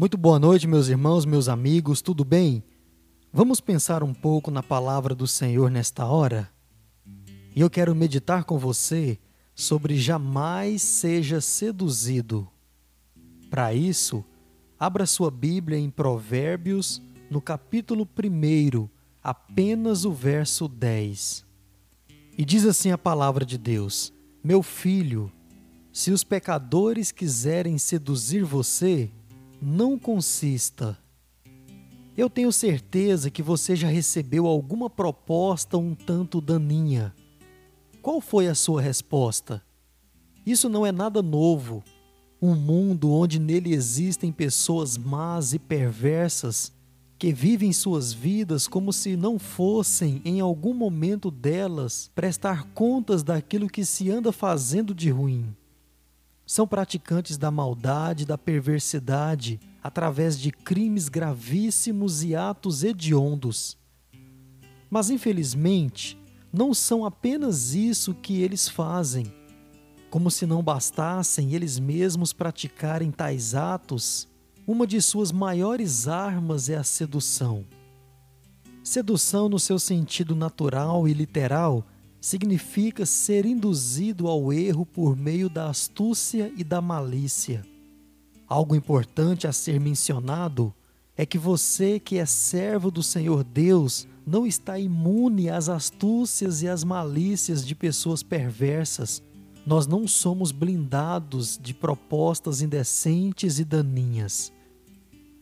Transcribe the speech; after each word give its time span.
Muito 0.00 0.16
boa 0.16 0.38
noite, 0.38 0.64
meus 0.68 0.86
irmãos, 0.86 1.24
meus 1.24 1.48
amigos, 1.48 2.00
tudo 2.00 2.24
bem? 2.24 2.62
Vamos 3.32 3.60
pensar 3.60 4.04
um 4.04 4.14
pouco 4.14 4.48
na 4.48 4.62
palavra 4.62 5.12
do 5.12 5.26
Senhor 5.26 5.72
nesta 5.72 6.06
hora? 6.06 6.48
E 7.52 7.60
eu 7.60 7.68
quero 7.68 7.96
meditar 7.96 8.44
com 8.44 8.56
você 8.56 9.18
sobre 9.56 9.98
jamais 9.98 10.82
seja 10.82 11.40
seduzido. 11.40 12.46
Para 13.50 13.74
isso, 13.74 14.24
abra 14.78 15.04
sua 15.04 15.32
Bíblia 15.32 15.76
em 15.76 15.90
Provérbios, 15.90 17.02
no 17.28 17.40
capítulo 17.40 18.06
1, 18.06 18.88
apenas 19.20 20.04
o 20.04 20.12
verso 20.12 20.68
10. 20.68 21.44
E 22.38 22.44
diz 22.44 22.64
assim 22.64 22.92
a 22.92 22.98
palavra 22.98 23.44
de 23.44 23.58
Deus: 23.58 24.12
Meu 24.44 24.62
filho, 24.62 25.28
se 25.92 26.12
os 26.12 26.22
pecadores 26.22 27.10
quiserem 27.10 27.76
seduzir 27.78 28.44
você, 28.44 29.10
não 29.60 29.98
consista. 29.98 30.98
Eu 32.16 32.28
tenho 32.28 32.50
certeza 32.50 33.30
que 33.30 33.42
você 33.42 33.76
já 33.76 33.88
recebeu 33.88 34.46
alguma 34.46 34.90
proposta 34.90 35.78
um 35.78 35.94
tanto 35.94 36.40
daninha. 36.40 37.14
Qual 38.02 38.20
foi 38.20 38.48
a 38.48 38.54
sua 38.54 38.80
resposta? 38.80 39.62
Isso 40.44 40.68
não 40.68 40.86
é 40.86 40.90
nada 40.90 41.22
novo. 41.22 41.82
Um 42.40 42.54
mundo 42.54 43.12
onde 43.12 43.38
nele 43.38 43.72
existem 43.72 44.32
pessoas 44.32 44.96
más 44.96 45.52
e 45.52 45.58
perversas 45.58 46.72
que 47.18 47.32
vivem 47.32 47.72
suas 47.72 48.12
vidas 48.12 48.68
como 48.68 48.92
se 48.92 49.16
não 49.16 49.40
fossem, 49.40 50.22
em 50.24 50.40
algum 50.40 50.72
momento 50.72 51.32
delas, 51.32 52.10
prestar 52.14 52.64
contas 52.72 53.24
daquilo 53.24 53.68
que 53.68 53.84
se 53.84 54.08
anda 54.08 54.30
fazendo 54.30 54.94
de 54.94 55.10
ruim. 55.10 55.54
São 56.48 56.66
praticantes 56.66 57.36
da 57.36 57.50
maldade, 57.50 58.24
da 58.24 58.38
perversidade, 58.38 59.60
através 59.82 60.40
de 60.40 60.50
crimes 60.50 61.10
gravíssimos 61.10 62.24
e 62.24 62.34
atos 62.34 62.82
hediondos. 62.82 63.76
Mas, 64.88 65.10
infelizmente, 65.10 66.18
não 66.50 66.72
são 66.72 67.04
apenas 67.04 67.74
isso 67.74 68.14
que 68.14 68.40
eles 68.40 68.66
fazem. 68.66 69.30
Como 70.08 70.30
se 70.30 70.46
não 70.46 70.62
bastassem 70.62 71.52
eles 71.52 71.78
mesmos 71.78 72.32
praticarem 72.32 73.10
tais 73.10 73.54
atos, 73.54 74.26
uma 74.66 74.86
de 74.86 75.02
suas 75.02 75.30
maiores 75.30 76.08
armas 76.08 76.70
é 76.70 76.78
a 76.78 76.82
sedução. 76.82 77.66
Sedução, 78.82 79.50
no 79.50 79.58
seu 79.58 79.78
sentido 79.78 80.34
natural 80.34 81.06
e 81.06 81.12
literal, 81.12 81.84
significa 82.20 83.06
ser 83.06 83.46
induzido 83.46 84.26
ao 84.28 84.52
erro 84.52 84.84
por 84.84 85.16
meio 85.16 85.48
da 85.48 85.68
astúcia 85.68 86.52
e 86.56 86.64
da 86.64 86.80
malícia. 86.80 87.64
Algo 88.46 88.74
importante 88.74 89.46
a 89.46 89.52
ser 89.52 89.78
mencionado 89.78 90.74
é 91.16 91.26
que 91.26 91.38
você, 91.38 91.98
que 91.98 92.16
é 92.16 92.24
servo 92.24 92.90
do 92.90 93.02
Senhor 93.02 93.44
Deus, 93.44 94.06
não 94.26 94.46
está 94.46 94.78
imune 94.78 95.48
às 95.48 95.68
astúcias 95.68 96.62
e 96.62 96.68
às 96.68 96.84
malícias 96.84 97.66
de 97.66 97.74
pessoas 97.74 98.22
perversas, 98.22 99.22
nós 99.66 99.86
não 99.86 100.06
somos 100.08 100.50
blindados 100.50 101.58
de 101.60 101.74
propostas 101.74 102.62
indecentes 102.62 103.58
e 103.58 103.64
daninhas. 103.64 104.52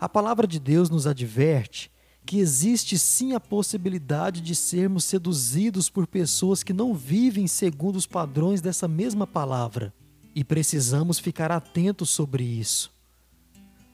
A 0.00 0.08
palavra 0.08 0.46
de 0.46 0.58
Deus 0.58 0.90
nos 0.90 1.06
adverte 1.06 1.90
que 2.28 2.40
existe 2.40 2.98
sim 2.98 3.32
a 3.32 3.40
possibilidade 3.40 4.42
de 4.42 4.54
sermos 4.54 5.04
seduzidos 5.04 5.88
por 5.88 6.06
pessoas 6.06 6.62
que 6.62 6.74
não 6.74 6.92
vivem 6.92 7.46
segundo 7.46 7.96
os 7.96 8.06
padrões 8.06 8.60
dessa 8.60 8.86
mesma 8.86 9.26
palavra, 9.26 9.94
e 10.34 10.44
precisamos 10.44 11.18
ficar 11.18 11.50
atentos 11.50 12.10
sobre 12.10 12.44
isso. 12.44 12.92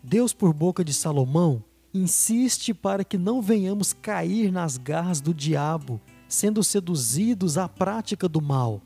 Deus, 0.02 0.32
por 0.32 0.52
boca 0.52 0.84
de 0.84 0.92
Salomão, 0.92 1.62
insiste 1.94 2.74
para 2.74 3.04
que 3.04 3.16
não 3.16 3.40
venhamos 3.40 3.92
cair 3.92 4.50
nas 4.50 4.76
garras 4.78 5.20
do 5.20 5.32
diabo, 5.32 6.00
sendo 6.28 6.64
seduzidos 6.64 7.56
à 7.56 7.68
prática 7.68 8.28
do 8.28 8.42
mal, 8.42 8.82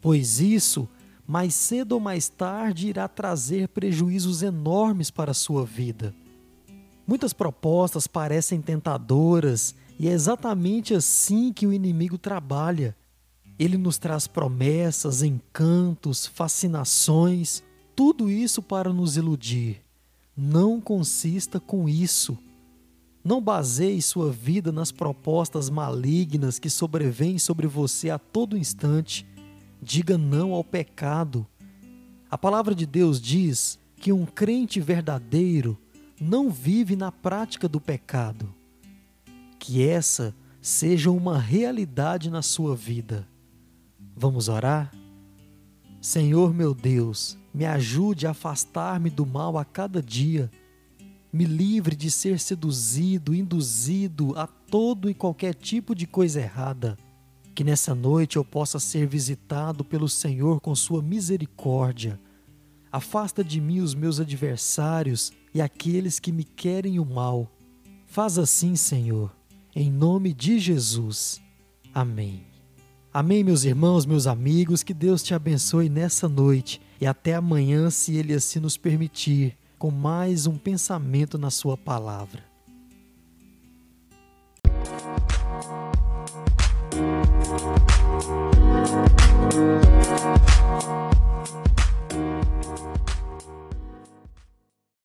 pois 0.00 0.38
isso 0.38 0.88
mais 1.26 1.52
cedo 1.52 1.94
ou 1.94 2.00
mais 2.00 2.28
tarde 2.28 2.86
irá 2.86 3.08
trazer 3.08 3.66
prejuízos 3.66 4.40
enormes 4.40 5.10
para 5.10 5.32
a 5.32 5.34
sua 5.34 5.66
vida. 5.66 6.14
Muitas 7.12 7.34
propostas 7.34 8.06
parecem 8.06 8.62
tentadoras 8.62 9.74
e 10.00 10.08
é 10.08 10.12
exatamente 10.12 10.94
assim 10.94 11.52
que 11.52 11.66
o 11.66 11.72
inimigo 11.74 12.16
trabalha. 12.16 12.96
Ele 13.58 13.76
nos 13.76 13.98
traz 13.98 14.26
promessas, 14.26 15.22
encantos, 15.22 16.26
fascinações, 16.26 17.62
tudo 17.94 18.30
isso 18.30 18.62
para 18.62 18.94
nos 18.94 19.18
iludir. 19.18 19.82
Não 20.34 20.80
consista 20.80 21.60
com 21.60 21.86
isso. 21.86 22.38
Não 23.22 23.42
baseie 23.42 24.00
sua 24.00 24.32
vida 24.32 24.72
nas 24.72 24.90
propostas 24.90 25.68
malignas 25.68 26.58
que 26.58 26.70
sobrevêm 26.70 27.38
sobre 27.38 27.66
você 27.66 28.08
a 28.08 28.18
todo 28.18 28.56
instante. 28.56 29.26
Diga 29.82 30.16
não 30.16 30.54
ao 30.54 30.64
pecado. 30.64 31.46
A 32.30 32.38
palavra 32.38 32.74
de 32.74 32.86
Deus 32.86 33.20
diz 33.20 33.78
que 33.96 34.14
um 34.14 34.24
crente 34.24 34.80
verdadeiro 34.80 35.76
não 36.22 36.48
vive 36.48 36.94
na 36.94 37.10
prática 37.10 37.68
do 37.68 37.80
pecado. 37.80 38.54
Que 39.58 39.86
essa 39.86 40.34
seja 40.60 41.10
uma 41.10 41.38
realidade 41.38 42.30
na 42.30 42.42
sua 42.42 42.76
vida. 42.76 43.26
Vamos 44.16 44.48
orar? 44.48 44.92
Senhor 46.00 46.54
meu 46.54 46.74
Deus, 46.74 47.36
me 47.52 47.64
ajude 47.64 48.26
a 48.26 48.30
afastar-me 48.30 49.10
do 49.10 49.26
mal 49.26 49.58
a 49.58 49.64
cada 49.64 50.00
dia. 50.00 50.50
Me 51.32 51.44
livre 51.44 51.96
de 51.96 52.10
ser 52.10 52.38
seduzido, 52.38 53.34
induzido 53.34 54.38
a 54.38 54.46
todo 54.46 55.10
e 55.10 55.14
qualquer 55.14 55.54
tipo 55.54 55.94
de 55.94 56.06
coisa 56.06 56.40
errada. 56.40 56.96
Que 57.54 57.64
nessa 57.64 57.94
noite 57.94 58.36
eu 58.36 58.44
possa 58.44 58.78
ser 58.78 59.06
visitado 59.06 59.84
pelo 59.84 60.08
Senhor 60.08 60.60
com 60.60 60.74
Sua 60.74 61.02
misericórdia 61.02 62.20
Afasta 62.92 63.42
de 63.42 63.58
mim 63.58 63.80
os 63.80 63.94
meus 63.94 64.20
adversários 64.20 65.32
e 65.54 65.62
aqueles 65.62 66.20
que 66.20 66.30
me 66.30 66.44
querem 66.44 67.00
o 67.00 67.06
mal. 67.06 67.50
Faz 68.06 68.36
assim, 68.36 68.76
Senhor, 68.76 69.34
em 69.74 69.90
nome 69.90 70.34
de 70.34 70.58
Jesus. 70.58 71.40
Amém. 71.94 72.44
Amém, 73.14 73.42
meus 73.42 73.64
irmãos, 73.64 74.04
meus 74.04 74.26
amigos, 74.26 74.82
que 74.82 74.92
Deus 74.92 75.22
te 75.22 75.32
abençoe 75.32 75.88
nessa 75.88 76.28
noite 76.28 76.82
e 77.00 77.06
até 77.06 77.34
amanhã, 77.34 77.88
se 77.88 78.14
Ele 78.14 78.34
assim 78.34 78.60
nos 78.60 78.76
permitir, 78.76 79.56
com 79.78 79.90
mais 79.90 80.46
um 80.46 80.58
pensamento 80.58 81.38
na 81.38 81.50
Sua 81.50 81.78
palavra. 81.78 82.51